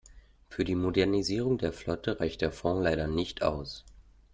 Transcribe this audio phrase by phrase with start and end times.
[0.49, 3.85] Für die Modernisierung der Flotte reicht der Fond leider nicht aus.